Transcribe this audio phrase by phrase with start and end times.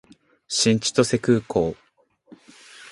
[0.47, 1.75] 新千歳空港